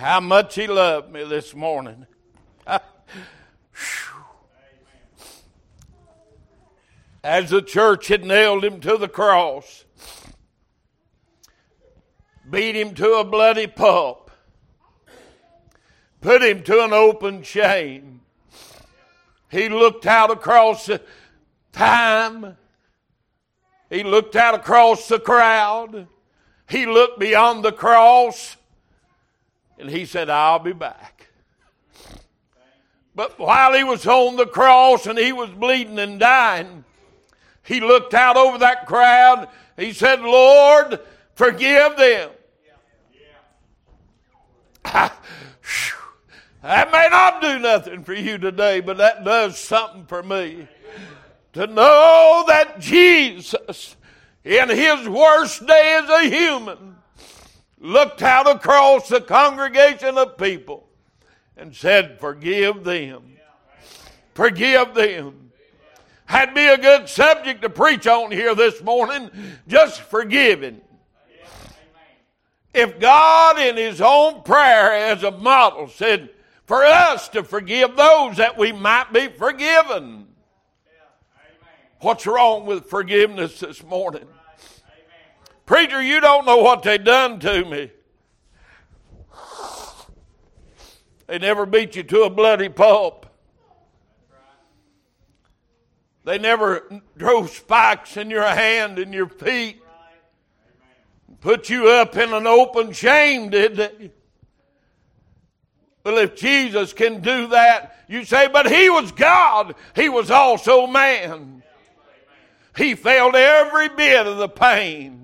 how 0.00 0.18
much 0.18 0.54
he 0.54 0.66
loved 0.66 1.12
me 1.12 1.22
this 1.24 1.54
morning. 1.54 2.06
As 7.22 7.50
the 7.50 7.60
church 7.60 8.08
had 8.08 8.24
nailed 8.24 8.64
him 8.64 8.80
to 8.80 8.96
the 8.96 9.08
cross, 9.08 9.84
beat 12.48 12.74
him 12.74 12.94
to 12.94 13.12
a 13.16 13.24
bloody 13.24 13.66
pulp, 13.66 14.30
put 16.22 16.42
him 16.42 16.62
to 16.62 16.82
an 16.82 16.94
open 16.94 17.42
shame. 17.42 18.22
He 19.50 19.68
looked 19.68 20.06
out 20.06 20.30
across 20.30 20.86
the 20.86 21.02
time. 21.72 22.56
He 23.90 24.02
looked 24.02 24.34
out 24.34 24.54
across 24.54 25.08
the 25.08 25.20
crowd. 25.20 26.06
He 26.70 26.86
looked 26.86 27.20
beyond 27.20 27.62
the 27.62 27.72
cross 27.72 28.56
and 29.80 29.90
he 29.90 30.04
said, 30.04 30.28
I'll 30.30 30.58
be 30.58 30.72
back. 30.72 31.28
But 33.14 33.38
while 33.38 33.74
he 33.74 33.84
was 33.84 34.06
on 34.06 34.36
the 34.36 34.46
cross 34.46 35.06
and 35.06 35.18
he 35.18 35.32
was 35.32 35.50
bleeding 35.50 35.98
and 35.98 36.18
dying, 36.20 36.84
he 37.64 37.80
looked 37.80 38.14
out 38.14 38.36
over 38.36 38.58
that 38.58 38.86
crowd. 38.86 39.48
He 39.76 39.92
said, 39.92 40.20
Lord, 40.20 41.00
forgive 41.34 41.96
them. 41.96 42.30
that 46.62 46.92
may 46.92 47.08
not 47.10 47.42
do 47.42 47.58
nothing 47.58 48.02
for 48.04 48.14
you 48.14 48.38
today, 48.38 48.80
but 48.80 48.96
that 48.96 49.24
does 49.24 49.58
something 49.58 50.06
for 50.06 50.22
me. 50.22 50.66
To 51.54 51.66
know 51.66 52.44
that 52.46 52.80
Jesus, 52.80 53.96
in 54.44 54.68
his 54.68 55.08
worst 55.08 55.66
day 55.66 56.00
as 56.02 56.08
a 56.08 56.28
human, 56.28 56.96
looked 57.80 58.22
out 58.22 58.48
across 58.48 59.08
the 59.08 59.20
congregation 59.20 60.16
of 60.18 60.36
people 60.36 60.86
and 61.56 61.74
said, 61.74 62.20
Forgive 62.20 62.84
them. 62.84 63.36
Forgive 64.34 64.94
them. 64.94 65.50
Had 66.26 66.54
be 66.54 66.66
a 66.66 66.78
good 66.78 67.08
subject 67.08 67.62
to 67.62 67.70
preach 67.70 68.06
on 68.06 68.30
here 68.30 68.54
this 68.54 68.80
morning, 68.82 69.30
just 69.66 70.00
forgiving. 70.02 70.80
If 72.72 73.00
God, 73.00 73.58
in 73.58 73.76
His 73.76 74.00
own 74.00 74.42
prayer 74.42 74.92
as 74.92 75.24
a 75.24 75.32
model, 75.32 75.88
said, 75.88 76.30
for 76.66 76.84
us 76.84 77.28
to 77.30 77.42
forgive 77.42 77.96
those 77.96 78.36
that 78.36 78.56
we 78.56 78.70
might 78.70 79.12
be 79.12 79.26
forgiven. 79.26 80.28
What's 81.98 82.26
wrong 82.28 82.64
with 82.64 82.86
forgiveness 82.86 83.58
this 83.58 83.82
morning? 83.82 84.26
Preacher, 85.70 86.02
you 86.02 86.20
don't 86.20 86.46
know 86.46 86.56
what 86.56 86.82
they 86.82 86.98
done 86.98 87.38
to 87.38 87.64
me. 87.64 87.92
They 91.28 91.38
never 91.38 91.64
beat 91.64 91.94
you 91.94 92.02
to 92.02 92.22
a 92.22 92.28
bloody 92.28 92.68
pulp. 92.68 93.24
They 96.24 96.38
never 96.38 97.00
drove 97.16 97.50
spikes 97.50 98.16
in 98.16 98.30
your 98.30 98.48
hand 98.48 98.98
and 98.98 99.14
your 99.14 99.28
feet. 99.28 99.80
Put 101.40 101.70
you 101.70 101.88
up 101.88 102.16
in 102.16 102.32
an 102.32 102.48
open 102.48 102.90
shame, 102.90 103.48
did 103.50 103.76
they? 103.76 104.10
Well, 106.02 106.18
if 106.18 106.34
Jesus 106.34 106.92
can 106.92 107.20
do 107.20 107.46
that, 107.46 107.96
you 108.08 108.24
say, 108.24 108.48
but 108.48 108.68
he 108.68 108.90
was 108.90 109.12
God. 109.12 109.76
He 109.94 110.08
was 110.08 110.32
also 110.32 110.88
man. 110.88 111.62
He 112.76 112.96
felt 112.96 113.36
every 113.36 113.88
bit 113.90 114.26
of 114.26 114.38
the 114.38 114.48
pain. 114.48 115.19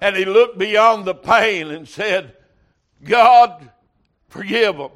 And 0.00 0.16
he 0.16 0.24
looked 0.24 0.58
beyond 0.58 1.04
the 1.04 1.14
pain 1.14 1.68
and 1.68 1.88
said, 1.88 2.34
God, 3.02 3.70
forgive 4.28 4.76
them. 4.76 4.90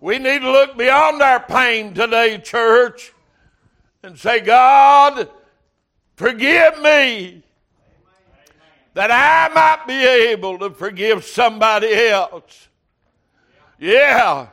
We 0.00 0.18
need 0.18 0.40
to 0.40 0.50
look 0.50 0.76
beyond 0.76 1.22
our 1.22 1.38
pain 1.40 1.94
today, 1.94 2.38
church, 2.38 3.12
and 4.02 4.18
say, 4.18 4.40
God, 4.40 5.28
forgive 6.16 6.80
me 6.80 7.44
that 8.94 9.10
I 9.10 9.52
might 9.54 9.86
be 9.86 10.04
able 10.04 10.58
to 10.58 10.70
forgive 10.70 11.24
somebody 11.24 11.94
else. 12.08 12.68
Yeah. 13.78 14.48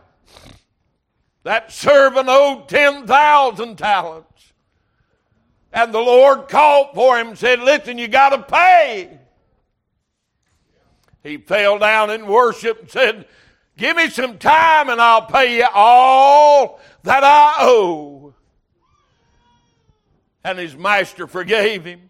That 1.43 1.71
servant 1.71 2.27
owed 2.29 2.69
10,000 2.69 3.75
talents. 3.75 4.53
And 5.71 5.93
the 5.93 5.99
Lord 5.99 6.47
called 6.47 6.95
for 6.95 7.19
him 7.19 7.29
and 7.29 7.37
said, 7.37 7.59
Listen, 7.59 7.97
you 7.97 8.07
got 8.07 8.29
to 8.29 8.41
pay. 8.41 9.19
He 11.23 11.37
fell 11.37 11.77
down 11.77 12.09
in 12.09 12.27
worship 12.27 12.81
and 12.81 12.89
said, 12.89 13.27
Give 13.77 13.95
me 13.95 14.09
some 14.09 14.37
time 14.37 14.89
and 14.89 14.99
I'll 14.99 15.25
pay 15.25 15.57
you 15.57 15.67
all 15.73 16.79
that 17.03 17.23
I 17.23 17.55
owe. 17.59 18.33
And 20.43 20.57
his 20.57 20.75
master 20.75 21.27
forgave 21.27 21.85
him. 21.85 22.09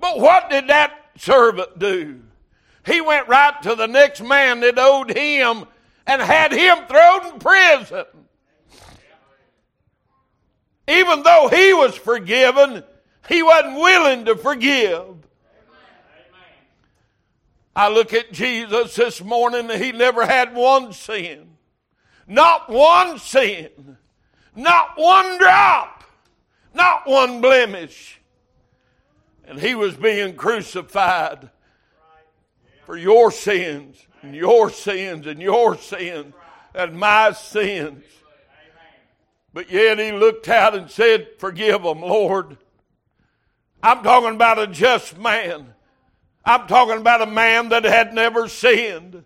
But 0.00 0.20
what 0.20 0.50
did 0.50 0.68
that 0.68 0.92
servant 1.16 1.78
do? 1.78 2.20
He 2.86 3.00
went 3.00 3.28
right 3.28 3.60
to 3.62 3.74
the 3.74 3.88
next 3.88 4.22
man 4.22 4.60
that 4.60 4.78
owed 4.78 5.10
him 5.10 5.64
and 6.06 6.22
had 6.22 6.52
him 6.52 6.78
thrown 6.86 7.34
in 7.34 7.38
prison. 7.38 8.04
Even 10.88 11.22
though 11.22 11.48
he 11.52 11.74
was 11.74 11.94
forgiven, 11.94 12.82
he 13.28 13.42
wasn't 13.42 13.76
willing 13.76 14.24
to 14.24 14.36
forgive. 14.36 15.04
I 17.76 17.90
look 17.90 18.12
at 18.14 18.32
Jesus 18.32 18.96
this 18.96 19.22
morning, 19.22 19.68
he 19.68 19.92
never 19.92 20.24
had 20.26 20.54
one 20.54 20.92
sin. 20.92 21.50
Not 22.26 22.68
one 22.70 23.18
sin. 23.18 23.98
Not 24.56 24.94
one 24.96 25.38
drop. 25.38 26.04
Not 26.74 27.06
one 27.06 27.40
blemish. 27.40 28.18
And 29.46 29.60
he 29.60 29.74
was 29.74 29.94
being 29.94 30.34
crucified 30.34 31.50
for 32.84 32.96
your 32.96 33.30
sins, 33.30 33.96
and 34.22 34.34
your 34.34 34.70
sins, 34.70 35.26
and 35.26 35.40
your 35.40 35.76
sins, 35.76 36.34
and 36.74 36.98
my 36.98 37.32
sins. 37.32 38.02
But 39.52 39.70
yet 39.70 39.98
he 39.98 40.12
looked 40.12 40.48
out 40.48 40.74
and 40.74 40.90
said, 40.90 41.28
Forgive 41.38 41.82
them, 41.82 42.00
Lord. 42.00 42.58
I'm 43.82 44.02
talking 44.02 44.34
about 44.34 44.58
a 44.58 44.66
just 44.66 45.18
man. 45.18 45.74
I'm 46.44 46.66
talking 46.66 46.98
about 46.98 47.22
a 47.22 47.26
man 47.26 47.68
that 47.70 47.84
had 47.84 48.12
never 48.12 48.48
sinned. 48.48 49.24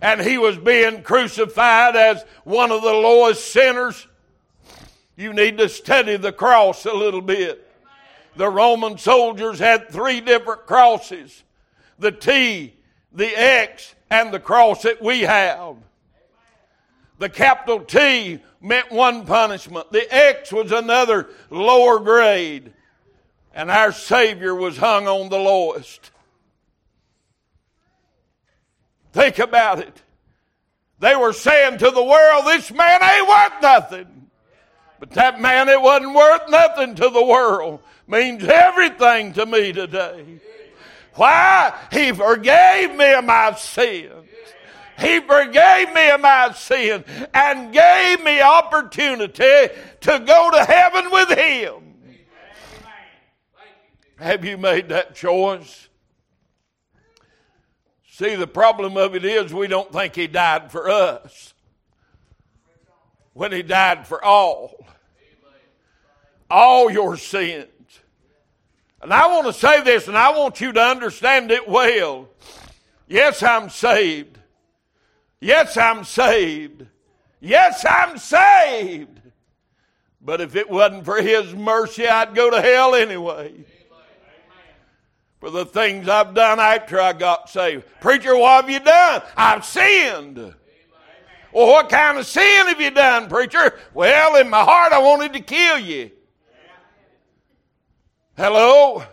And 0.00 0.20
he 0.20 0.36
was 0.38 0.58
being 0.58 1.02
crucified 1.02 1.96
as 1.96 2.24
one 2.44 2.70
of 2.70 2.82
the 2.82 2.92
lowest 2.92 3.50
sinners. 3.50 4.06
You 5.16 5.32
need 5.32 5.56
to 5.58 5.68
study 5.68 6.16
the 6.16 6.32
cross 6.32 6.84
a 6.84 6.92
little 6.92 7.22
bit. 7.22 7.66
The 8.36 8.48
Roman 8.48 8.98
soldiers 8.98 9.58
had 9.58 9.88
three 9.88 10.20
different 10.20 10.66
crosses 10.66 11.42
the 11.98 12.12
T, 12.12 12.74
the 13.12 13.28
X, 13.28 13.94
and 14.10 14.32
the 14.32 14.40
cross 14.40 14.82
that 14.82 15.00
we 15.00 15.22
have. 15.22 15.76
The 17.18 17.28
capital 17.28 17.80
T 17.80 18.40
meant 18.60 18.90
one 18.90 19.24
punishment. 19.26 19.90
The 19.92 20.06
X 20.14 20.52
was 20.52 20.72
another 20.72 21.28
lower 21.50 21.98
grade. 21.98 22.72
And 23.54 23.70
our 23.70 23.92
Savior 23.92 24.54
was 24.54 24.76
hung 24.76 25.08
on 25.08 25.30
the 25.30 25.38
lowest. 25.38 26.10
Think 29.12 29.38
about 29.38 29.78
it. 29.78 30.02
They 30.98 31.16
were 31.16 31.32
saying 31.32 31.78
to 31.78 31.90
the 31.90 32.02
world, 32.04 32.44
this 32.46 32.70
man 32.70 33.02
ain't 33.02 33.28
worth 33.28 33.62
nothing. 33.62 34.30
But 34.98 35.10
that 35.12 35.40
man 35.40 35.68
it 35.68 35.80
wasn't 35.80 36.14
worth 36.14 36.48
nothing 36.48 36.94
to 36.96 37.08
the 37.08 37.24
world 37.24 37.80
means 38.06 38.44
everything 38.44 39.32
to 39.34 39.46
me 39.46 39.72
today. 39.72 40.40
Why? 41.14 41.74
He 41.92 42.12
forgave 42.12 42.94
me 42.94 43.12
of 43.14 43.24
my 43.24 43.54
sins. 43.54 44.12
He 44.98 45.20
forgave 45.20 45.92
me 45.92 46.10
of 46.10 46.20
my 46.20 46.52
sin 46.52 47.04
and 47.34 47.72
gave 47.72 48.24
me 48.24 48.40
opportunity 48.40 49.68
to 50.00 50.18
go 50.26 50.50
to 50.52 50.64
heaven 50.64 51.10
with 51.10 51.30
Him. 51.30 51.94
Have 54.18 54.44
you 54.44 54.56
made 54.56 54.88
that 54.88 55.14
choice? 55.14 55.88
See, 58.10 58.34
the 58.34 58.46
problem 58.46 58.96
of 58.96 59.14
it 59.14 59.26
is 59.26 59.52
we 59.52 59.66
don't 59.66 59.92
think 59.92 60.14
He 60.14 60.26
died 60.26 60.72
for 60.72 60.88
us 60.88 61.52
when 63.34 63.52
He 63.52 63.62
died 63.62 64.06
for 64.06 64.24
all. 64.24 64.86
All 66.48 66.90
your 66.90 67.18
sins. 67.18 67.68
And 69.02 69.12
I 69.12 69.26
want 69.26 69.46
to 69.48 69.52
say 69.52 69.82
this, 69.82 70.08
and 70.08 70.16
I 70.16 70.30
want 70.30 70.60
you 70.60 70.72
to 70.72 70.80
understand 70.80 71.50
it 71.50 71.68
well. 71.68 72.28
Yes, 73.06 73.42
I'm 73.42 73.68
saved. 73.68 74.38
Yes, 75.40 75.76
I'm 75.76 76.04
saved. 76.04 76.86
Yes, 77.40 77.84
I'm 77.88 78.18
saved. 78.18 79.20
But 80.20 80.40
if 80.40 80.56
it 80.56 80.68
wasn't 80.68 81.04
for 81.04 81.20
His 81.20 81.54
mercy, 81.54 82.06
I'd 82.06 82.34
go 82.34 82.50
to 82.50 82.60
hell 82.60 82.94
anyway. 82.94 83.52
For 85.40 85.50
the 85.50 85.66
things 85.66 86.08
I've 86.08 86.34
done 86.34 86.58
after 86.58 87.00
I 87.00 87.12
got 87.12 87.50
saved. 87.50 87.84
Preacher, 88.00 88.36
what 88.36 88.64
have 88.64 88.70
you 88.70 88.80
done? 88.80 89.22
I've 89.36 89.64
sinned. 89.64 90.38
Well, 91.52 91.66
what 91.68 91.88
kind 91.88 92.18
of 92.18 92.26
sin 92.26 92.66
have 92.66 92.80
you 92.80 92.90
done, 92.90 93.28
preacher? 93.28 93.78
Well, 93.94 94.36
in 94.36 94.50
my 94.50 94.64
heart, 94.64 94.92
I 94.92 94.98
wanted 94.98 95.34
to 95.34 95.40
kill 95.40 95.78
you. 95.78 96.10
Hello? 98.36 99.04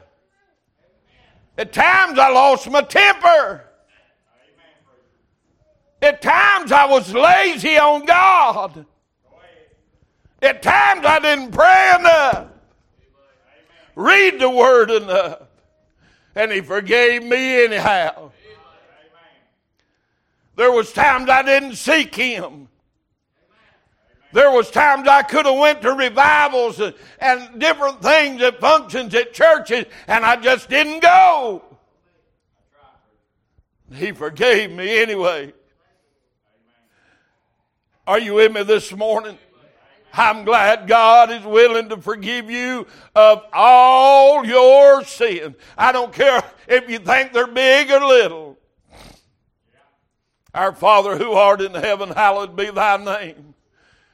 At 1.58 1.72
times, 1.72 2.18
I 2.18 2.30
lost 2.30 2.70
my 2.70 2.82
temper. 2.82 3.66
At 6.04 6.22
times, 6.22 6.74
I 6.74 6.86
was 6.86 7.14
lazy 7.14 7.78
on 7.78 8.06
God. 8.06 8.86
At 10.42 10.62
times 10.62 11.06
I 11.06 11.20
didn't 11.20 11.54
pray 11.54 11.94
enough, 11.98 12.48
read 13.96 14.38
the 14.38 14.50
word 14.50 14.92
enough, 14.92 15.44
and 16.36 16.52
He 16.52 16.60
forgave 16.60 17.24
me 17.24 17.64
anyhow. 17.64 18.32
There 20.58 20.74
was 20.74 20.92
times 20.92 21.30
I 21.30 21.42
didn't 21.42 21.78
seek 21.78 22.14
Him. 22.14 22.68
There 24.34 24.52
was 24.52 24.70
times 24.70 25.08
I 25.08 25.24
could 25.24 25.46
have 25.46 25.58
went 25.58 25.84
to 25.84 25.94
revivals 25.94 26.82
and, 26.82 26.94
and 27.20 27.62
different 27.62 28.02
things 28.02 28.42
at 28.42 28.60
functions 28.60 29.16
at 29.16 29.32
churches, 29.34 29.86
and 30.08 30.26
I 30.26 30.36
just 30.36 30.70
didn't 30.70 31.00
go. 31.00 31.64
He 33.94 34.12
forgave 34.12 34.70
me 34.70 35.02
anyway. 35.02 35.54
Are 38.06 38.20
you 38.20 38.34
with 38.34 38.52
me 38.52 38.64
this 38.64 38.92
morning? 38.92 39.38
I'm 40.14 40.44
glad 40.44 40.88
God 40.88 41.32
is 41.32 41.44
willing 41.46 41.88
to 41.88 41.98
forgive 41.98 42.52
you 42.52 42.86
of 43.16 43.44
all 43.54 44.46
your 44.46 45.06
sin. 45.06 45.56
I 45.78 45.94
don't 45.94 46.12
care 46.12 46.44
if 46.68 46.90
you 46.90 47.00
think 47.00 47.32
they're 47.32 47.48
big 47.48 47.90
or 47.90 48.06
little. 48.06 48.58
Our 50.54 50.74
Father 50.74 51.18
who 51.18 51.32
art 51.32 51.62
in 51.62 51.74
heaven, 51.74 52.10
hallowed 52.10 52.58
be 52.58 52.70
thy 52.72 52.98
name. 52.98 53.56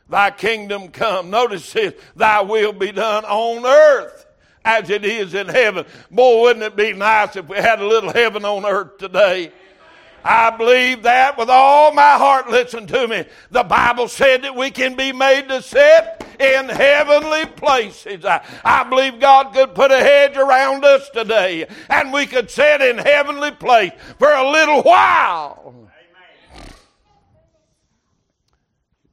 Thy 0.07 0.29
kingdom 0.29 0.89
come. 0.89 1.31
Notice 1.31 1.75
it, 1.75 1.99
thy 2.15 2.41
will 2.41 2.73
be 2.73 2.91
done 2.91 3.25
on 3.25 3.65
earth 3.65 4.27
as 4.63 4.91
it 4.91 5.03
is 5.03 5.33
in 5.33 5.47
heaven. 5.47 5.85
Boy, 6.11 6.41
wouldn't 6.41 6.63
it 6.63 6.75
be 6.75 6.93
nice 6.93 7.35
if 7.35 7.49
we 7.49 7.57
had 7.57 7.81
a 7.81 7.87
little 7.87 8.13
heaven 8.13 8.45
on 8.45 8.65
earth 8.65 8.99
today? 8.99 9.51
I 10.23 10.55
believe 10.55 11.03
that 11.03 11.37
with 11.37 11.49
all 11.49 11.93
my 11.93 12.17
heart. 12.17 12.49
Listen 12.49 12.87
to 12.87 13.07
me. 13.07 13.25
The 13.51 13.63
Bible 13.63 14.07
said 14.07 14.43
that 14.43 14.55
we 14.55 14.71
can 14.71 14.95
be 14.95 15.11
made 15.11 15.47
to 15.49 15.61
sit 15.61 16.25
in 16.39 16.69
heavenly 16.69 17.45
places. 17.45 18.25
I, 18.25 18.45
I 18.63 18.83
believe 18.83 19.19
God 19.19 19.53
could 19.53 19.75
put 19.75 19.91
a 19.91 19.99
hedge 19.99 20.37
around 20.37 20.85
us 20.85 21.09
today 21.09 21.67
and 21.89 22.13
we 22.13 22.25
could 22.25 22.49
sit 22.49 22.81
in 22.81 22.97
heavenly 22.97 23.51
place 23.51 23.91
for 24.17 24.31
a 24.31 24.49
little 24.49 24.81
while. 24.81 25.89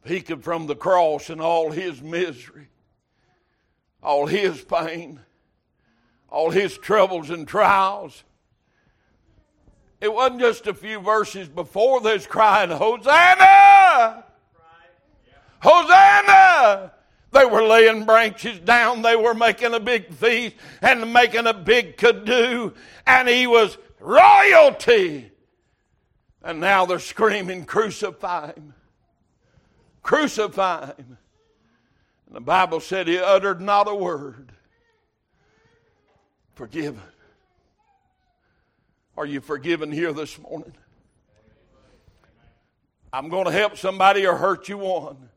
He 0.05 0.20
could 0.20 0.44
from 0.44 0.67
the 0.67 0.76
cross 0.76 1.31
and 1.31 1.41
all 1.41 1.73
his 1.73 2.00
misery, 2.00 2.69
all 4.02 4.26
his 4.26 4.62
pain, 4.62 5.20
all 6.29 6.50
his 6.50 6.79
troubles 6.79 7.31
and 7.31 7.47
trials 7.47 8.23
it 10.01 10.13
wasn't 10.13 10.41
just 10.41 10.67
a 10.67 10.75
few 10.75 11.01
verses 11.01 11.49
before 11.49 12.01
this 12.01 12.27
crying, 12.27 12.71
Hosanna! 12.71 14.25
Hosanna! 15.61 16.93
They 17.33 17.45
were 17.45 17.63
laying 17.63 18.05
branches 18.05 18.59
down. 18.61 19.03
They 19.03 19.17
were 19.17 19.35
making 19.35 19.75
a 19.75 19.81
big 19.81 20.13
feast 20.13 20.57
and 20.81 21.13
making 21.13 21.47
a 21.47 21.53
big 21.53 21.97
kado. 21.97 22.75
And 23.07 23.29
he 23.29 23.47
was 23.47 23.77
royalty. 24.01 25.31
And 26.43 26.61
now 26.61 26.87
they're 26.87 26.99
screaming, 26.99 27.65
Crucify 27.65 28.53
him! 28.53 28.75
Crucify 30.03 30.87
him! 30.87 31.19
And 32.27 32.37
the 32.37 32.41
Bible 32.41 32.81
said 32.81 33.09
he 33.09 33.19
uttered 33.19 33.61
not 33.61 33.89
a 33.89 33.95
word. 33.95 34.53
Forgiven. 36.55 37.03
Are 39.17 39.27
you 39.27 39.41
forgiven 39.41 39.91
here 39.91 40.13
this 40.13 40.39
morning? 40.39 40.75
I'm 43.13 43.29
going 43.29 43.47
to 43.47 43.53
help 43.53 43.79
somebody 43.79 44.27
or 44.27 44.37
hurt 44.37 44.69
you 44.69 44.79
one. 44.79 45.31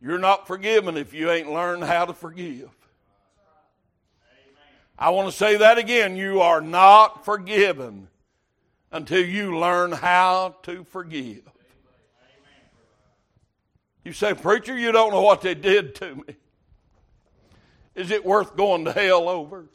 You're 0.00 0.18
not 0.18 0.46
forgiven 0.46 0.96
if 0.96 1.12
you 1.12 1.30
ain't 1.30 1.52
learned 1.52 1.84
how 1.84 2.06
to 2.06 2.14
forgive. 2.14 2.70
I 4.98 5.10
want 5.10 5.30
to 5.30 5.36
say 5.36 5.58
that 5.58 5.78
again. 5.78 6.16
You 6.16 6.40
are 6.40 6.60
not 6.60 7.24
forgiven 7.24 8.08
until 8.90 9.24
you 9.24 9.58
learn 9.58 9.92
how 9.92 10.56
to 10.62 10.84
forgive. 10.84 11.42
You 14.04 14.12
say, 14.12 14.34
Preacher, 14.34 14.76
you 14.76 14.92
don't 14.92 15.12
know 15.12 15.22
what 15.22 15.42
they 15.42 15.54
did 15.54 15.94
to 15.96 16.14
me. 16.16 16.36
Is 17.94 18.10
it 18.10 18.24
worth 18.24 18.56
going 18.56 18.86
to 18.86 18.92
hell 18.92 19.28
over? 19.28 19.66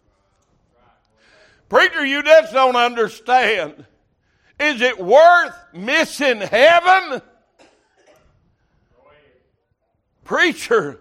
Preacher, 1.69 2.05
you 2.05 2.23
just 2.23 2.53
don't 2.53 2.75
understand. 2.75 3.85
Is 4.59 4.81
it 4.81 4.99
worth 4.99 5.55
missing 5.73 6.39
heaven? 6.39 7.21
Preacher, 10.23 10.99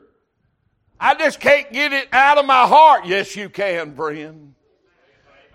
I 1.01 1.15
just 1.15 1.41
can't 1.41 1.73
get 1.73 1.93
it 1.93 2.09
out 2.13 2.39
of 2.39 2.47
my 2.47 2.67
heart. 2.67 3.07
Yes, 3.07 3.35
you 3.37 3.49
can, 3.49 3.95
friend. 3.95 4.55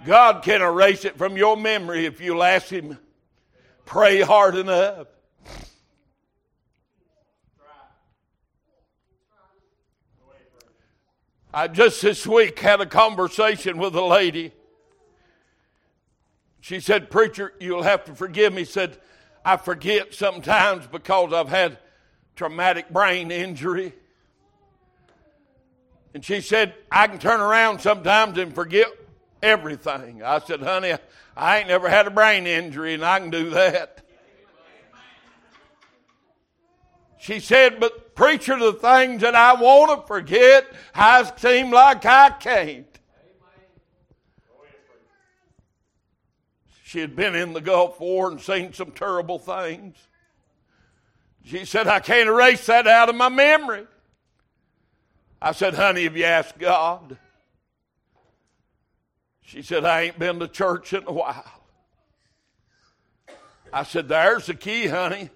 God 0.06 0.44
can 0.44 0.62
erase 0.62 1.06
it 1.06 1.18
from 1.18 1.38
your 1.38 1.56
memory 1.56 2.06
if 2.06 2.19
you'll 2.22 2.44
ask 2.44 2.68
Him. 2.68 2.98
Pray 3.86 4.22
hard 4.22 4.56
enough. 4.56 5.08
I 11.54 11.68
just 11.68 12.02
this 12.02 12.25
week 12.25 12.58
had 12.60 12.80
a 12.80 12.86
conversation 12.86 13.78
with 13.78 13.94
a 13.96 14.02
lady 14.02 14.54
she 16.62 16.80
said, 16.80 17.10
Preacher, 17.10 17.54
you'll 17.60 17.84
have 17.84 18.06
to 18.06 18.16
forgive 18.16 18.54
me. 18.54 18.63
Said, 18.63 18.98
I 19.44 19.58
forget 19.58 20.13
sometimes 20.13 20.86
because 20.88 21.34
I've 21.34 21.50
had 21.50 21.80
traumatic 22.36 22.90
brain 22.90 23.31
injury. 23.31 23.94
And 26.13 26.24
she 26.24 26.42
said, 26.42 26.75
I 26.92 27.08
can 27.08 27.18
turn 27.18 27.42
around 27.42 27.80
sometimes 27.80 28.38
and 28.38 28.54
forget 28.54 28.88
everything. 29.41 30.22
I 30.22 30.39
said, 30.39 30.62
honey, 30.62 30.94
I 31.36 31.60
ain't 31.60 31.68
never 31.68 31.89
had 31.89 32.06
a 32.06 32.12
brain 32.12 32.46
injury 32.46 32.94
and 32.94 33.03
I 33.03 33.20
can 33.20 33.32
do 33.32 33.50
that. 33.51 34.03
She 37.18 37.39
said, 37.39 37.80
but 37.80 38.15
preacher, 38.15 38.58
the 38.58 38.74
things 38.74 39.22
that 39.22 39.36
I 39.36 39.53
want 39.53 40.01
to 40.01 40.08
forget, 40.08 40.65
I 40.94 41.32
seem 41.38 41.72
like 41.72 42.06
I 42.06 42.32
can't. 42.32 42.90
She 46.91 47.00
had 47.00 47.15
been 47.15 47.36
in 47.36 47.53
the 47.53 47.62
Gulf 47.62 48.01
War 48.01 48.29
and 48.29 48.41
seen 48.41 48.74
some 48.74 48.91
terrible 48.91 49.39
things. 49.39 49.95
She 51.45 51.63
said, 51.63 51.88
I 51.88 52.01
can't 52.01 52.27
erase 52.27 52.65
that 52.65 52.86
out 52.86 53.07
of 53.07 53.15
my 53.15 53.29
memory. 53.29 53.88
I 55.41 55.53
said, 55.53 55.75
honey, 55.75 56.03
have 56.03 56.17
you 56.17 56.25
asked 56.25 56.60
God? 56.60 57.17
She 59.39 59.62
said, 59.62 59.86
I 59.86 60.01
ain't 60.01 60.19
been 60.19 60.39
to 60.41 60.50
church 60.50 60.91
in 60.91 61.05
a 61.07 61.13
while. 61.13 61.63
I 63.71 63.83
said, 63.83 64.10
there's 64.10 64.48
the 64.48 64.53
key, 64.53 64.88
honey. 64.88 65.29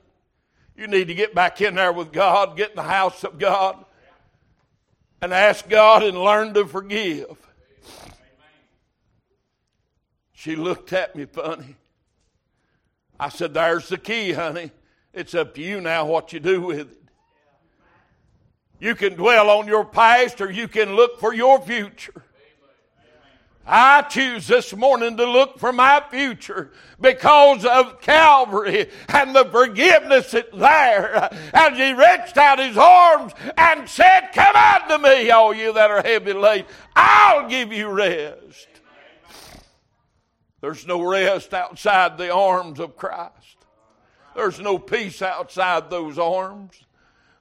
You 0.75 0.87
need 0.87 1.07
to 1.07 1.15
get 1.15 1.33
back 1.33 1.61
in 1.61 1.75
there 1.75 1.93
with 1.93 2.11
God, 2.11 2.57
get 2.57 2.71
in 2.71 2.75
the 2.75 2.83
house 2.83 3.23
of 3.23 3.39
God, 3.39 3.85
and 5.21 5.33
ask 5.33 5.69
God 5.69 6.03
and 6.03 6.21
learn 6.21 6.53
to 6.55 6.65
forgive. 6.65 7.44
She 10.45 10.55
looked 10.55 10.93
at 10.93 11.15
me 11.15 11.25
funny. 11.25 11.75
I 13.19 13.29
said, 13.29 13.55
There's 13.55 13.89
the 13.89 13.97
key, 13.97 14.31
honey. 14.31 14.69
It's 15.11 15.33
up 15.33 15.55
to 15.55 15.61
you 15.61 15.81
now 15.81 16.05
what 16.05 16.33
you 16.33 16.39
do 16.39 16.61
with 16.61 16.81
it. 16.81 17.01
You 18.79 18.93
can 18.93 19.15
dwell 19.15 19.49
on 19.49 19.65
your 19.65 19.83
past 19.83 20.41
or 20.41 20.51
you 20.51 20.67
can 20.67 20.95
look 20.95 21.19
for 21.19 21.33
your 21.33 21.59
future. 21.59 22.23
I 23.65 24.03
choose 24.03 24.45
this 24.45 24.75
morning 24.75 25.17
to 25.17 25.25
look 25.25 25.57
for 25.57 25.73
my 25.73 26.03
future 26.11 26.71
because 27.01 27.65
of 27.65 27.99
Calvary 28.01 28.91
and 29.09 29.35
the 29.35 29.45
forgiveness 29.45 30.29
that's 30.29 30.55
there. 30.55 31.27
And 31.55 31.75
He 31.75 31.91
reached 31.93 32.37
out 32.37 32.59
His 32.59 32.77
arms 32.77 33.33
and 33.57 33.89
said, 33.89 34.29
Come 34.35 34.55
unto 34.55 35.07
me, 35.07 35.31
all 35.31 35.55
you 35.55 35.73
that 35.73 35.89
are 35.89 36.03
heavy 36.03 36.33
laden. 36.33 36.67
I'll 36.95 37.49
give 37.49 37.73
you 37.73 37.89
rest. 37.89 38.74
There's 40.65 40.87
no 40.87 41.03
rest 41.03 41.53
outside 41.53 42.17
the 42.17 42.33
arms 42.33 42.79
of 42.79 42.97
Christ. 42.97 43.57
There's 44.33 44.59
no 44.59 44.79
peace 44.79 45.21
outside 45.21 45.91
those 45.91 46.17
arms. 46.17 46.83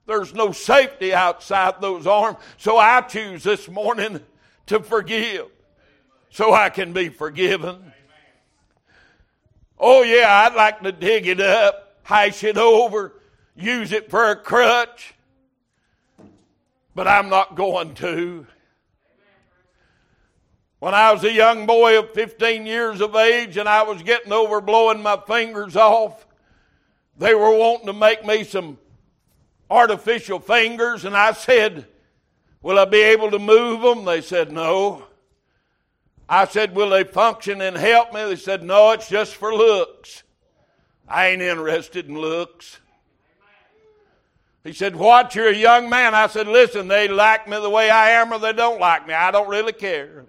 There's 0.05 0.35
no 0.35 0.53
safety 0.53 1.15
outside 1.15 1.81
those 1.81 2.07
arms. 2.07 2.37
So 2.59 2.77
I 2.77 3.01
choose 3.01 3.43
this 3.43 3.67
morning 3.67 4.21
to 4.67 4.81
forgive 4.81 5.47
so 6.29 6.53
I 6.53 6.69
can 6.69 6.93
be 6.93 7.09
forgiven. 7.09 7.95
Oh, 9.79 10.03
yeah, 10.03 10.47
I'd 10.47 10.55
like 10.55 10.83
to 10.83 10.93
dig 10.93 11.27
it 11.27 11.41
up, 11.41 12.01
hash 12.03 12.45
it 12.45 12.59
over, 12.59 13.15
use 13.57 13.91
it 13.93 14.11
for 14.11 14.33
a 14.33 14.37
crutch, 14.37 15.15
but 16.95 17.09
I'm 17.09 17.31
not 17.31 17.55
going 17.55 17.95
to. 17.95 18.47
When 20.85 20.93
I 20.93 21.13
was 21.15 21.25
a 21.25 21.33
young 21.33 21.65
boy 21.65 21.99
of 21.99 22.11
15 22.11 22.67
years 22.67 23.01
of 23.01 23.17
age 23.17 23.57
and 23.57 23.67
I 23.67 23.85
was 23.85 24.03
getting 24.03 24.35
over 24.35 24.61
blowing 24.61 25.03
my 25.03 25.17
fingers 25.17 25.77
off, 25.77 26.27
they 27.17 27.35
were 27.35 27.57
wanting 27.57 27.87
to 27.87 27.95
make 27.95 28.23
me 28.27 28.45
some 28.45 28.77
artificial 29.71 30.41
fingers, 30.41 31.07
and 31.07 31.17
I 31.17 31.33
said, 31.33 31.87
Will 32.61 32.79
I 32.79 32.85
be 32.85 33.01
able 33.01 33.31
to 33.31 33.39
move 33.39 33.81
them? 33.81 34.05
They 34.05 34.21
said, 34.21 34.53
No. 34.53 35.07
I 36.29 36.45
said, 36.45 36.77
Will 36.77 36.91
they 36.91 37.05
function 37.05 37.63
and 37.63 37.79
help 37.79 38.13
me? 38.13 38.23
They 38.23 38.37
said, 38.37 38.63
No, 38.63 38.91
it's 38.91 39.09
just 39.09 39.37
for 39.37 39.55
looks. 39.55 40.23
I 41.09 41.29
ain't 41.29 41.41
interested 41.41 42.11
in 42.11 42.19
looks. 42.19 42.79
He 44.63 44.75
said, 44.75 44.97
What? 44.97 45.35
You're 45.35 45.49
a 45.49 45.57
young 45.57 45.89
man. 45.89 46.15
I 46.15 46.27
said, 46.27 46.47
Listen, 46.47 46.89
they 46.89 47.09
like 47.09 47.49
me 47.49 47.59
the 47.59 47.71
way 47.71 47.89
I 47.89 48.11
am 48.11 48.35
or 48.35 48.39
they 48.39 48.53
don't 48.53 48.79
like 48.79 49.07
me. 49.07 49.15
I 49.15 49.31
don't 49.31 49.49
really 49.49 49.73
care. 49.73 50.27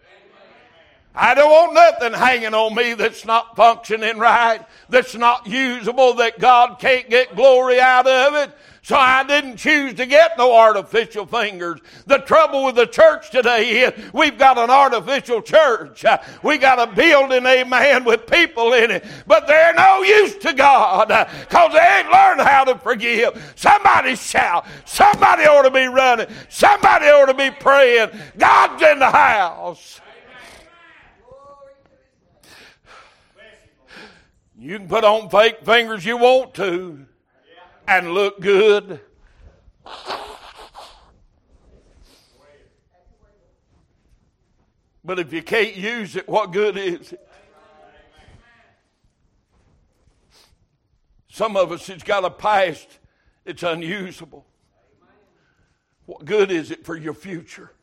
I 1.15 1.34
don't 1.34 1.50
want 1.50 1.74
nothing 1.74 2.19
hanging 2.19 2.53
on 2.53 2.75
me 2.75 2.93
that's 2.93 3.25
not 3.25 3.55
functioning 3.55 4.17
right, 4.17 4.65
that's 4.89 5.15
not 5.15 5.48
usable, 5.48 6.13
that 6.15 6.39
God 6.39 6.77
can't 6.79 7.10
get 7.10 7.36
glory 7.36 7.79
out 7.79 8.05
of 8.05 8.36
it. 8.36 8.51
So 8.86 8.95
I 8.95 9.24
didn't 9.24 9.57
choose 9.57 9.95
to 9.95 10.05
get 10.05 10.38
no 10.38 10.55
artificial 10.55 11.25
fingers. 11.25 11.79
The 12.05 12.19
trouble 12.19 12.65
with 12.65 12.75
the 12.75 12.86
church 12.86 13.31
today 13.31 13.81
is 13.81 14.13
we've 14.13 14.38
got 14.38 14.60
an 14.60 14.69
artificial 14.69 15.41
church. 15.41 16.05
We 16.43 16.60
got 16.60 16.77
a 16.77 16.93
building, 16.93 17.48
amen, 17.48 18.03
with 18.03 18.27
people 18.27 18.74
in 18.74 18.91
it, 18.91 19.03
but 19.25 19.48
they're 19.48 19.74
no 19.74 20.03
use 20.03 20.38
to 20.38 20.53
God 20.53 21.07
because 21.07 21.74
they 21.74 21.79
ain't 21.79 22.12
learned 22.12 22.41
how 22.41 22.63
to 22.65 22.77
forgive. 22.77 23.53
Somebody 23.55 24.15
shout. 24.15 24.67
Somebody 24.86 25.45
ought 25.45 25.63
to 25.63 25.72
be 25.72 25.88
running. 25.88 26.27
Somebody 26.50 27.07
ought 27.07 27.25
to 27.25 27.34
be 27.34 27.50
praying. 27.50 28.12
God's 28.38 28.84
in 28.84 29.00
the 29.00 29.10
house. 29.10 30.00
You 34.57 34.77
can 34.77 34.88
put 34.88 35.03
on 35.03 35.29
fake 35.29 35.65
fingers 35.65 36.05
you 36.05 36.17
want 36.17 36.53
to 36.55 37.05
and 37.88 38.13
look 38.13 38.39
good. 38.39 39.01
But 45.03 45.19
if 45.19 45.31
you 45.33 45.43
can't 45.43 45.75
use 45.75 46.15
it, 46.15 46.27
what 46.27 46.51
good 46.51 46.77
is 46.77 47.13
it? 47.13 47.29
Some 51.29 51.57
of 51.57 51.71
us, 51.71 51.89
it's 51.89 52.01
got 52.01 52.24
a 52.24 52.29
past, 52.29 52.88
it's 53.43 53.62
unusable. 53.62 54.45
What 56.05 56.24
good 56.24 56.50
is 56.50 56.71
it 56.71 56.85
for 56.85 56.95
your 56.95 57.13
future? 57.13 57.75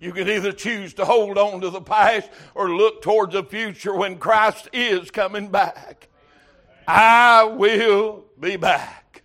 You 0.00 0.12
can 0.12 0.28
either 0.30 0.52
choose 0.52 0.94
to 0.94 1.04
hold 1.04 1.36
on 1.36 1.60
to 1.60 1.68
the 1.68 1.82
past 1.82 2.30
or 2.54 2.74
look 2.74 3.02
towards 3.02 3.34
the 3.34 3.44
future 3.44 3.94
when 3.94 4.18
Christ 4.18 4.68
is 4.72 5.10
coming 5.10 5.48
back. 5.48 6.08
I 6.88 7.44
will 7.44 8.24
be 8.38 8.56
back. 8.56 9.22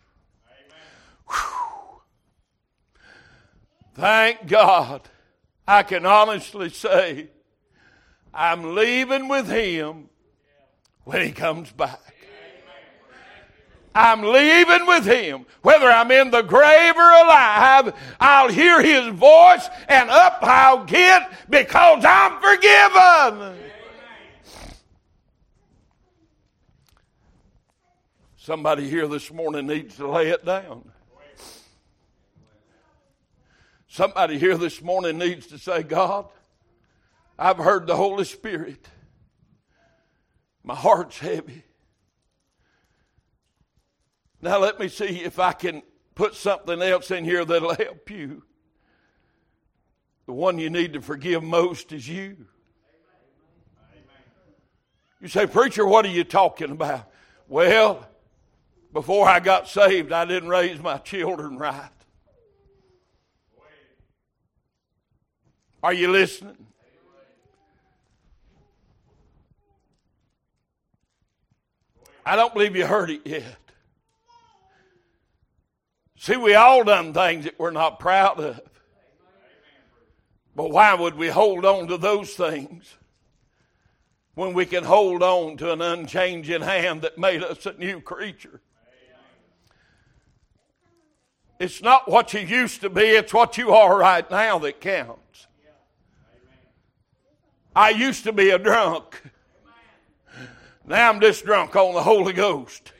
Thank 3.95 4.47
God. 4.47 5.01
I 5.65 5.83
can 5.83 6.05
honestly 6.05 6.69
say 6.69 7.29
I'm 8.33 8.75
leaving 8.75 9.29
with 9.29 9.47
Him 9.47 10.09
when 11.05 11.21
He 11.21 11.31
comes 11.31 11.71
back. 11.71 12.14
I'm 13.95 14.21
leaving 14.21 14.85
with 14.85 15.05
him. 15.05 15.45
Whether 15.61 15.89
I'm 15.89 16.11
in 16.11 16.29
the 16.29 16.41
grave 16.41 16.97
or 16.97 17.11
alive, 17.11 17.93
I'll 18.19 18.49
hear 18.49 18.81
his 18.81 19.07
voice 19.15 19.69
and 19.87 20.09
up 20.09 20.39
I'll 20.41 20.83
get 20.83 21.31
because 21.49 22.03
I'm 22.05 22.41
forgiven. 22.41 23.57
Somebody 28.35 28.89
here 28.89 29.07
this 29.07 29.31
morning 29.31 29.65
needs 29.65 29.95
to 29.95 30.07
lay 30.07 30.27
it 30.27 30.45
down. 30.45 30.91
Somebody 33.87 34.37
here 34.37 34.57
this 34.57 34.81
morning 34.81 35.17
needs 35.17 35.47
to 35.47 35.57
say, 35.57 35.81
God, 35.81 36.27
I've 37.39 37.57
heard 37.57 37.87
the 37.87 37.95
Holy 37.95 38.25
Spirit. 38.25 38.89
My 40.63 40.75
heart's 40.75 41.17
heavy. 41.17 41.63
Now 44.45 44.59
let 44.59 44.79
me 44.79 44.89
see 44.89 45.23
if 45.23 45.39
I 45.39 45.53
can 45.53 45.81
put 46.13 46.35
something 46.35 46.79
else 46.79 47.09
in 47.09 47.25
here 47.25 47.43
that'll 47.43 47.73
help 47.73 48.11
you. 48.11 48.43
The 50.27 50.33
one 50.33 50.59
you 50.59 50.69
need 50.69 50.93
to 50.93 51.01
forgive 51.01 51.41
most 51.41 51.91
is 51.91 52.07
you. 52.07 52.37
You 55.19 55.29
say, 55.29 55.47
Preacher, 55.47 55.83
what 55.83 56.05
are 56.05 56.09
you 56.09 56.23
talking 56.23 56.69
about? 56.69 57.09
Well, 57.47 58.07
before 58.93 59.27
I 59.27 59.39
got 59.39 59.67
saved, 59.67 60.11
I 60.11 60.25
didn't 60.25 60.49
raise 60.49 60.79
my 60.79 60.99
children 60.99 61.57
right. 61.57 61.89
Are 65.81 65.93
you 65.93 66.11
listening? 66.11 66.67
I 72.23 72.35
don't 72.35 72.53
believe 72.53 72.75
you 72.75 72.85
heard 72.85 73.09
it 73.09 73.21
yet. 73.25 73.64
See, 76.25 76.37
we 76.37 76.55
all 76.55 76.83
done 76.83 77.13
things 77.13 77.43
that 77.43 77.59
we're 77.59 77.69
not 77.69 77.99
proud 77.99 78.39
of. 78.39 78.59
But 80.55 80.71
why 80.71 80.95
would 80.95 81.13
we 81.13 81.27
hold 81.27 81.63
on 81.65 81.87
to 81.89 81.97
those 81.97 82.33
things 82.33 82.97
when 84.33 84.55
we 84.55 84.65
can 84.65 84.83
hold 84.83 85.21
on 85.21 85.55
to 85.57 85.71
an 85.71 85.83
unchanging 85.83 86.63
hand 86.63 87.03
that 87.03 87.19
made 87.19 87.43
us 87.43 87.67
a 87.67 87.73
new 87.73 88.01
creature? 88.01 88.59
It's 91.59 91.83
not 91.83 92.09
what 92.09 92.33
you 92.33 92.39
used 92.39 92.81
to 92.81 92.89
be, 92.89 93.03
it's 93.03 93.31
what 93.31 93.59
you 93.59 93.73
are 93.73 93.95
right 93.95 94.27
now 94.31 94.57
that 94.57 94.81
counts. 94.81 95.45
I 97.75 97.91
used 97.91 98.23
to 98.23 98.33
be 98.33 98.49
a 98.49 98.57
drunk. 98.57 99.21
Now 100.87 101.07
I'm 101.07 101.21
just 101.21 101.45
drunk 101.45 101.75
on 101.75 101.93
the 101.93 102.01
Holy 102.01 102.33
Ghost. 102.33 102.93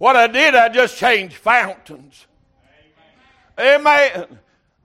What 0.00 0.16
I 0.16 0.28
did, 0.28 0.54
I 0.54 0.70
just 0.70 0.96
changed 0.96 1.36
fountains. 1.36 2.26
Amen. 3.58 4.10
Amen. 4.16 4.38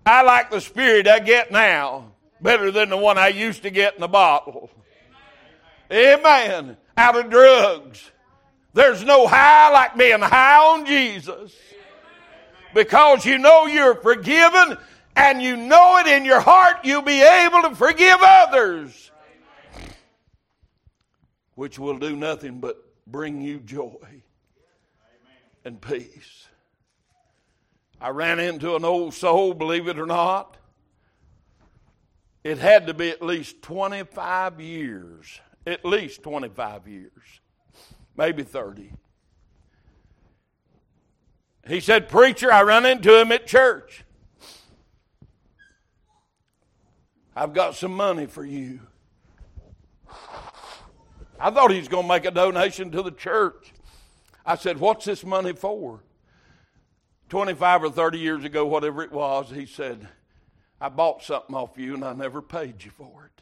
I 0.06 0.24
like 0.24 0.52
the 0.52 0.60
spirit 0.60 1.08
I 1.08 1.20
get 1.20 1.54
now 1.54 2.12
better 2.42 2.70
than 2.70 2.90
the 2.90 2.98
one 2.98 3.18
I 3.18 3.30
used 3.30 3.64
to 3.64 3.70
get 3.70 3.96
in 3.96 4.02
the 4.02 4.10
bottle. 4.10 4.70
Amen. 5.90 6.76
Out 6.98 7.16
of 7.18 7.30
drugs. 7.30 8.12
There's 8.74 9.06
no 9.06 9.26
high 9.26 9.72
like 9.72 9.96
being 9.96 10.20
high 10.20 10.58
on 10.58 10.86
Jesus 10.86 11.56
because 12.74 13.26
you 13.26 13.38
know 13.38 13.68
you're 13.68 13.96
forgiven 13.96 14.78
and 15.16 15.42
you 15.42 15.56
know 15.56 15.98
it 16.00 16.08
in 16.08 16.26
your 16.26 16.42
heart, 16.42 16.80
you'll 16.84 17.02
be 17.02 17.22
able 17.22 17.62
to 17.62 17.74
forgive 17.74 18.18
others, 18.20 19.12
which 21.54 21.80
will 21.80 22.00
do 22.00 22.18
nothing 22.18 22.60
but 22.60 22.84
bring 23.08 23.42
you 23.42 23.60
joy 23.62 24.24
and 25.66 25.82
peace. 25.82 26.48
I 28.00 28.10
ran 28.10 28.40
into 28.40 28.76
an 28.76 28.86
old 28.86 29.14
soul, 29.14 29.54
believe 29.54 29.88
it 29.88 30.00
or 30.00 30.06
not. 30.06 30.58
It 32.44 32.60
had 32.60 32.88
to 32.88 32.94
be 32.94 33.10
at 33.10 33.22
least 33.22 33.62
25 33.64 34.62
years, 34.62 35.42
at 35.66 35.84
least 35.84 36.24
25 36.24 36.88
years, 36.88 37.42
maybe 38.16 38.44
30 38.44 38.92
he 41.68 41.80
said, 41.80 42.10
Preacher, 42.10 42.52
I 42.52 42.64
run 42.64 42.86
into 42.86 43.20
him 43.20 43.32
at 43.32 43.48
church. 43.48 44.04
I've 47.36 47.54
got 47.54 47.76
some 47.76 47.94
money 47.94 48.28
for 48.28 48.46
you. 48.46 48.82
I 51.40 51.52
thought 51.52 51.72
he 51.72 51.80
was 51.80 51.88
going 51.88 52.04
to 52.04 52.08
make 52.08 52.26
a 52.26 52.32
donation 52.32 52.92
to 52.92 53.02
the 53.02 53.12
church. 53.12 53.74
I 54.46 54.56
said, 54.56 54.80
What's 54.80 55.06
this 55.06 55.26
money 55.26 55.54
for? 55.54 56.02
25 57.30 57.84
or 57.86 57.90
30 57.90 58.20
years 58.20 58.44
ago, 58.44 58.66
whatever 58.66 59.02
it 59.02 59.12
was, 59.12 59.50
he 59.50 59.66
said, 59.66 60.08
I 60.80 60.90
bought 60.90 61.24
something 61.24 61.56
off 61.56 61.78
you 61.78 61.96
and 61.96 62.04
I 62.04 62.14
never 62.14 62.42
paid 62.42 62.84
you 62.84 62.92
for 62.92 63.26
it. 63.26 63.42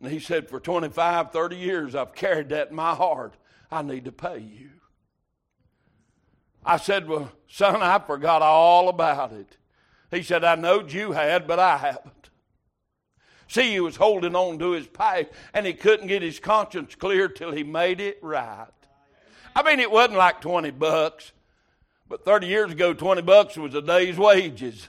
And 0.00 0.12
he 0.12 0.20
said, 0.20 0.48
For 0.48 0.60
25, 0.60 1.32
30 1.32 1.56
years, 1.56 1.94
I've 1.94 2.14
carried 2.14 2.50
that 2.50 2.70
in 2.70 2.76
my 2.76 2.94
heart. 2.94 3.34
I 3.70 3.82
need 3.82 4.04
to 4.04 4.12
pay 4.12 4.38
you. 4.38 4.70
I 6.64 6.76
said, 6.76 7.08
Well, 7.08 7.32
son, 7.48 7.82
I 7.82 7.98
forgot 7.98 8.42
all 8.42 8.88
about 8.88 9.32
it. 9.32 9.56
He 10.10 10.22
said, 10.22 10.44
I 10.44 10.54
knowed 10.54 10.92
you 10.92 11.12
had, 11.12 11.48
but 11.48 11.58
I 11.58 11.78
haven't. 11.78 12.30
See, 13.48 13.72
he 13.72 13.80
was 13.80 13.96
holding 13.96 14.34
on 14.34 14.58
to 14.58 14.72
his 14.72 14.86
pipe 14.86 15.32
and 15.54 15.66
he 15.66 15.72
couldn't 15.72 16.08
get 16.08 16.22
his 16.22 16.40
conscience 16.40 16.94
clear 16.94 17.28
till 17.28 17.52
he 17.52 17.62
made 17.62 18.00
it 18.00 18.18
right. 18.22 18.66
I 19.56 19.62
mean, 19.62 19.80
it 19.80 19.90
wasn't 19.90 20.18
like 20.18 20.42
20 20.42 20.70
bucks, 20.72 21.32
but 22.10 22.26
30 22.26 22.46
years 22.46 22.72
ago, 22.72 22.92
20 22.92 23.22
bucks 23.22 23.56
was 23.56 23.74
a 23.74 23.80
day's 23.80 24.18
wages. 24.18 24.86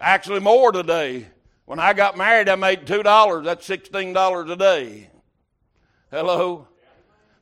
Actually, 0.00 0.40
more 0.40 0.72
today. 0.72 1.28
When 1.64 1.78
I 1.78 1.92
got 1.92 2.18
married, 2.18 2.48
I 2.48 2.56
made 2.56 2.86
$2. 2.86 3.44
That's 3.44 3.68
$16 3.68 4.50
a 4.50 4.56
day. 4.56 5.10
Hello? 6.10 6.66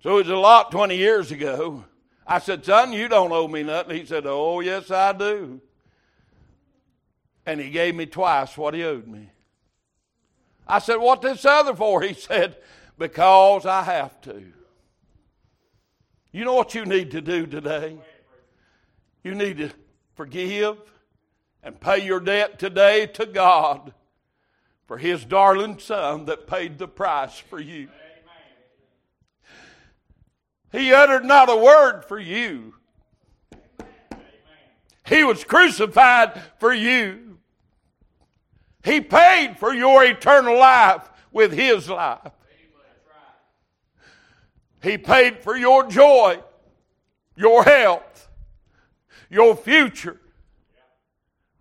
So 0.03 0.11
it 0.11 0.27
was 0.27 0.29
a 0.29 0.37
lot 0.37 0.71
20 0.71 0.95
years 0.95 1.31
ago. 1.31 1.87
I 2.27 2.39
said, 2.39 2.67
Son, 2.67 2.93
you 2.93 3.09
don't 3.09 3.33
owe 3.33 3.49
me 3.49 3.63
nothing. 3.63 3.97
He 3.97 4.05
said, 4.05 4.25
Oh, 4.27 4.61
yes, 4.61 4.91
I 4.91 5.15
do. 5.15 5.63
And 7.47 7.59
he 7.59 7.71
gave 7.71 7.95
me 7.95 8.05
twice 8.05 8.59
what 8.59 8.75
he 8.75 8.85
owed 8.85 9.07
me. 9.07 9.31
I 10.69 10.81
said, 10.81 10.97
What 10.97 11.23
this 11.23 11.47
other 11.47 11.75
for? 11.75 12.03
He 12.03 12.13
said, 12.13 12.59
Because 12.99 13.65
I 13.65 13.85
have 13.85 14.21
to. 14.21 14.53
You 16.33 16.45
know 16.45 16.55
what 16.55 16.75
you 16.75 16.85
need 16.85 17.11
to 17.13 17.21
do 17.21 17.47
today? 17.47 17.99
You 19.25 19.35
need 19.35 19.59
to 19.59 19.71
forgive 20.15 20.79
and 21.63 21.81
pay 21.81 22.05
your 22.05 22.21
debt 22.21 22.59
today 22.59 23.07
to 23.07 23.27
God 23.27 23.93
for 24.87 24.97
His 24.97 25.25
darling 25.25 25.79
Son 25.79 26.27
that 26.27 26.47
paid 26.47 26.79
the 26.79 26.89
price 26.89 27.39
for 27.39 27.61
you. 27.61 27.89
He 30.73 30.93
uttered 30.93 31.25
not 31.25 31.51
a 31.51 31.57
word 31.57 32.05
for 32.05 32.19
you. 32.19 32.75
He 35.07 35.25
was 35.25 35.43
crucified 35.43 36.41
for 36.59 36.73
you. 36.73 37.39
He 38.85 39.01
paid 39.01 39.59
for 39.59 39.75
your 39.75 40.05
eternal 40.05 40.57
life 40.57 41.11
with 41.33 41.53
His 41.53 41.89
life. 41.89 42.31
He 44.83 44.99
paid 44.99 45.39
for 45.39 45.57
your 45.57 45.87
joy, 45.87 46.41
your 47.37 47.65
health, 47.65 48.29
your 49.29 49.55
future 49.57 50.21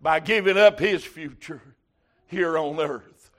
by 0.00 0.20
giving 0.20 0.56
up 0.56 0.78
His 0.78 1.04
future 1.04 1.60
here 2.26 2.56
on 2.56 2.80
earth. 2.80 3.30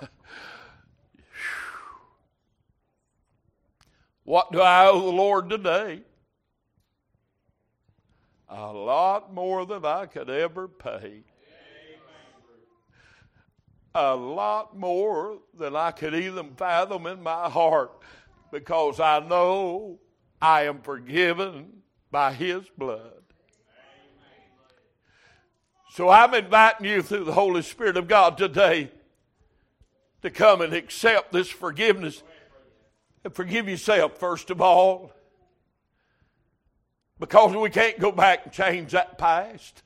what 4.24 4.50
do 4.52 4.60
I 4.60 4.86
owe 4.86 5.00
the 5.00 5.12
Lord 5.12 5.50
today? 5.50 6.02
a 8.50 8.72
lot 8.72 9.32
more 9.32 9.66
than 9.66 9.84
I 9.84 10.06
could 10.06 10.30
ever 10.30 10.68
pay. 10.68 11.22
A 14.00 14.14
lot 14.14 14.78
more 14.78 15.38
than 15.58 15.74
I 15.74 15.90
could 15.90 16.14
even 16.14 16.54
fathom 16.54 17.06
in 17.06 17.20
my 17.20 17.50
heart 17.50 17.90
because 18.52 19.00
I 19.00 19.18
know 19.18 19.98
I 20.40 20.62
am 20.62 20.82
forgiven 20.82 21.82
by 22.12 22.32
His 22.32 22.62
blood. 22.76 23.22
So 25.90 26.08
I'm 26.08 26.32
inviting 26.32 26.86
you 26.86 27.02
through 27.02 27.24
the 27.24 27.32
Holy 27.32 27.62
Spirit 27.62 27.96
of 27.96 28.06
God 28.06 28.38
today 28.38 28.92
to 30.22 30.30
come 30.30 30.60
and 30.60 30.72
accept 30.72 31.32
this 31.32 31.48
forgiveness 31.48 32.22
and 33.24 33.34
forgive 33.34 33.68
yourself, 33.68 34.16
first 34.16 34.50
of 34.50 34.60
all 34.60 35.12
because 37.18 37.54
we 37.56 37.70
can't 37.70 37.98
go 37.98 38.12
back 38.12 38.44
and 38.44 38.52
change 38.52 38.92
that 38.92 39.18
past. 39.18 39.82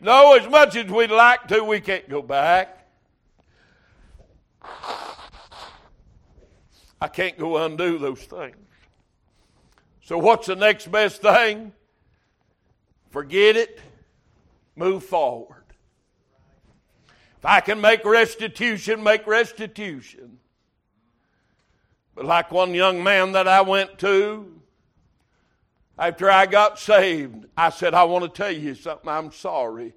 No, 0.00 0.34
as 0.36 0.48
much 0.48 0.76
as 0.76 0.90
we'd 0.90 1.10
like 1.10 1.46
to, 1.48 1.62
we 1.62 1.80
can't 1.80 2.08
go 2.08 2.22
back. 2.22 2.77
I 7.00 7.08
can't 7.08 7.38
go 7.38 7.56
undo 7.64 7.98
those 7.98 8.22
things. 8.22 8.56
So, 10.02 10.18
what's 10.18 10.46
the 10.46 10.56
next 10.56 10.90
best 10.90 11.22
thing? 11.22 11.72
Forget 13.10 13.56
it, 13.56 13.80
move 14.74 15.04
forward. 15.04 15.64
If 17.36 17.44
I 17.44 17.60
can 17.60 17.80
make 17.80 18.04
restitution, 18.04 19.02
make 19.02 19.26
restitution. 19.26 20.38
But, 22.14 22.24
like 22.24 22.50
one 22.50 22.74
young 22.74 23.02
man 23.04 23.32
that 23.32 23.46
I 23.46 23.60
went 23.60 23.98
to, 24.00 24.60
after 25.98 26.30
I 26.30 26.46
got 26.46 26.78
saved, 26.78 27.46
I 27.56 27.70
said, 27.70 27.94
I 27.94 28.04
want 28.04 28.24
to 28.24 28.30
tell 28.30 28.50
you 28.50 28.74
something. 28.74 29.08
I'm 29.08 29.30
sorry. 29.30 29.94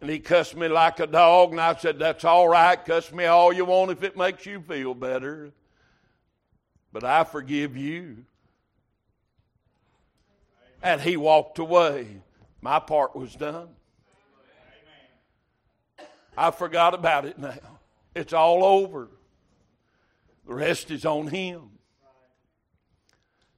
And 0.00 0.08
he 0.08 0.18
cussed 0.18 0.56
me 0.56 0.68
like 0.68 0.98
a 1.00 1.06
dog, 1.06 1.50
and 1.50 1.60
I 1.60 1.74
said, 1.74 1.98
That's 1.98 2.24
all 2.24 2.48
right. 2.48 2.82
Cuss 2.82 3.12
me 3.12 3.26
all 3.26 3.52
you 3.52 3.64
want 3.64 3.90
if 3.90 4.02
it 4.02 4.16
makes 4.16 4.46
you 4.46 4.60
feel 4.60 4.94
better. 4.94 5.52
But 6.92 7.04
I 7.04 7.24
forgive 7.24 7.76
you. 7.76 8.24
And 10.82 11.00
he 11.00 11.16
walked 11.16 11.58
away. 11.58 12.22
My 12.62 12.78
part 12.78 13.14
was 13.14 13.34
done. 13.34 13.68
I 16.36 16.50
forgot 16.50 16.94
about 16.94 17.26
it 17.26 17.38
now. 17.38 17.58
It's 18.14 18.32
all 18.32 18.64
over. 18.64 19.08
The 20.46 20.54
rest 20.54 20.90
is 20.90 21.04
on 21.04 21.28
him. 21.28 21.70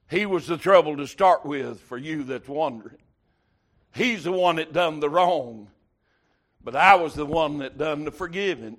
He 0.09 0.25
was 0.25 0.45
the 0.45 0.57
trouble 0.57 0.97
to 0.97 1.07
start 1.07 1.45
with 1.45 1.79
for 1.81 1.97
you 1.97 2.23
that's 2.23 2.47
wondering. 2.47 2.97
He's 3.95 4.25
the 4.25 4.31
one 4.31 4.57
that 4.57 4.73
done 4.73 4.99
the 4.99 5.09
wrong, 5.09 5.69
but 6.63 6.75
I 6.75 6.95
was 6.95 7.13
the 7.13 7.25
one 7.25 7.57
that 7.59 7.77
done 7.77 8.05
the 8.05 8.11
forgiving. 8.11 8.77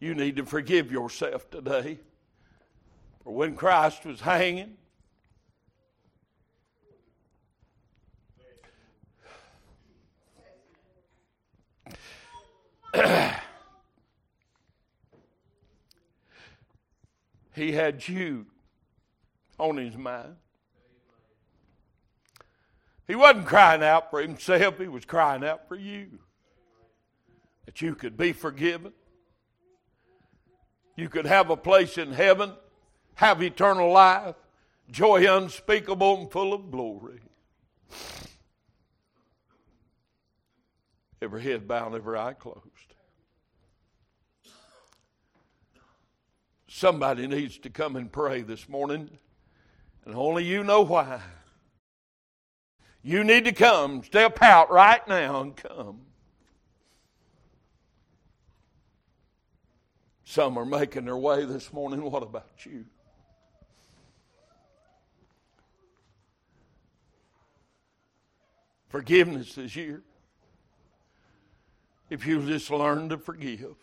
You 0.00 0.14
need 0.14 0.36
to 0.36 0.44
forgive 0.44 0.90
yourself 0.90 1.48
today. 1.50 2.00
For 3.22 3.34
when 3.34 3.54
Christ 3.54 4.04
was 4.06 4.20
hanging, 4.20 4.76
he 17.54 17.72
had 17.72 18.08
you 18.08 18.46
on 19.58 19.76
his 19.76 19.96
mind. 19.96 20.36
He 23.10 23.16
wasn't 23.16 23.46
crying 23.46 23.82
out 23.82 24.08
for 24.08 24.22
himself, 24.22 24.78
he 24.78 24.86
was 24.86 25.04
crying 25.04 25.42
out 25.42 25.66
for 25.66 25.74
you. 25.74 26.20
That 27.66 27.82
you 27.82 27.96
could 27.96 28.16
be 28.16 28.32
forgiven. 28.32 28.92
You 30.94 31.08
could 31.08 31.26
have 31.26 31.50
a 31.50 31.56
place 31.56 31.98
in 31.98 32.12
heaven, 32.12 32.52
have 33.16 33.42
eternal 33.42 33.90
life, 33.90 34.36
joy 34.92 35.28
unspeakable 35.28 36.20
and 36.20 36.30
full 36.30 36.52
of 36.52 36.70
glory. 36.70 37.18
Every 41.20 41.42
head 41.42 41.66
bowed, 41.66 41.96
every 41.96 42.16
eye 42.16 42.34
closed. 42.34 42.94
Somebody 46.68 47.26
needs 47.26 47.58
to 47.58 47.70
come 47.70 47.96
and 47.96 48.12
pray 48.12 48.42
this 48.42 48.68
morning. 48.68 49.10
And 50.04 50.14
only 50.14 50.44
you 50.44 50.62
know 50.62 50.82
why. 50.82 51.20
You 53.02 53.24
need 53.24 53.44
to 53.46 53.52
come. 53.52 54.02
Step 54.04 54.42
out 54.42 54.70
right 54.70 55.06
now 55.08 55.40
and 55.40 55.56
come. 55.56 56.00
Some 60.24 60.56
are 60.58 60.64
making 60.64 61.06
their 61.06 61.16
way 61.16 61.44
this 61.44 61.72
morning. 61.72 62.02
What 62.02 62.22
about 62.22 62.64
you? 62.64 62.84
Forgiveness 68.88 69.56
is 69.56 69.72
here. 69.72 70.02
If 72.10 72.26
you 72.26 72.44
just 72.46 72.70
learn 72.70 73.08
to 73.08 73.18
forgive. 73.18 73.76